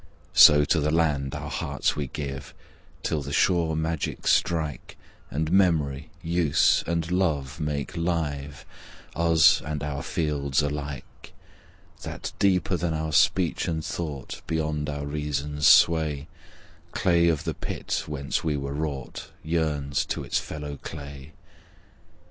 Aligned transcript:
So 0.33 0.65
to 0.65 0.79
the 0.79 0.89
land 0.89 1.35
our 1.35 1.51
hearts 1.51 1.95
we 1.95 2.07
give 2.07 2.55
Til 3.03 3.21
the 3.21 3.31
sure 3.31 3.75
magic 3.75 4.25
strike, 4.25 4.97
And 5.29 5.51
Memory, 5.51 6.09
Use, 6.23 6.83
and 6.87 7.11
Love 7.11 7.59
make 7.59 7.95
live 7.95 8.65
Us 9.15 9.61
and 9.61 9.83
our 9.83 10.01
fields 10.01 10.63
alike 10.63 11.33
That 12.01 12.31
deeper 12.39 12.77
than 12.77 12.95
our 12.95 13.13
speech 13.13 13.67
and 13.67 13.85
thought, 13.85 14.41
Beyond 14.47 14.89
our 14.89 15.05
reason's 15.05 15.67
sway, 15.67 16.27
Clay 16.93 17.27
of 17.27 17.43
the 17.43 17.53
pit 17.53 18.05
whence 18.07 18.43
we 18.43 18.57
were 18.57 18.73
wrought 18.73 19.29
Yearns 19.43 20.03
to 20.05 20.23
its 20.23 20.39
fellow 20.39 20.77
clay. 20.81 21.33